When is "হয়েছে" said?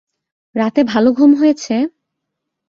1.35-1.75